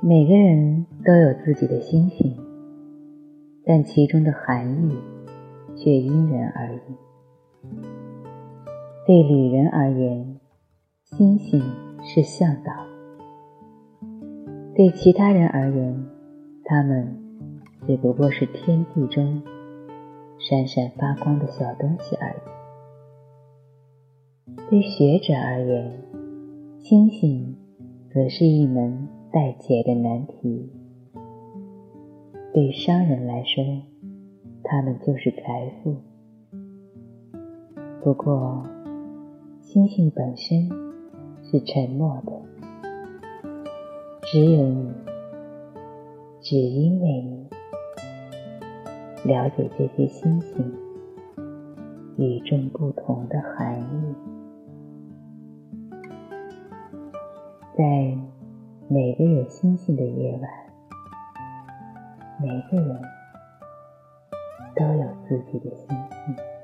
[0.00, 2.36] 每个人都有自己的星星，
[3.64, 4.96] 但其中的含义
[5.74, 6.78] 却因人而异。
[9.04, 10.38] 对旅人而言，
[11.02, 11.60] 星星
[12.04, 12.86] 是向导；
[14.76, 16.06] 对其他人而言，
[16.64, 17.12] 他们
[17.84, 19.42] 只不过是天地中
[20.38, 22.34] 闪闪发光的小东西而已。
[24.70, 25.90] 对学者而言，
[26.78, 27.56] 星星
[28.14, 29.08] 则是一门。
[29.30, 30.72] 待解的难题，
[32.54, 33.62] 对商人来说，
[34.64, 35.96] 他们就是财富。
[38.02, 38.66] 不过，
[39.60, 40.70] 星星本身
[41.42, 42.32] 是沉默的，
[44.22, 44.94] 只有你，
[46.40, 47.46] 只因为你
[49.30, 50.72] 了解这些星星
[52.16, 54.14] 与众不同的含义，
[57.76, 58.27] 在。
[58.90, 60.50] 每个有星星的夜晚，
[62.40, 63.02] 每个人
[64.74, 66.57] 都有自己的星星。